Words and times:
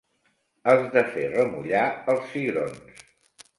Has 0.73 0.81
de 0.95 1.03
fer 1.17 1.27
remullar 1.35 1.85
els 2.17 2.35
cigrons. 2.35 3.07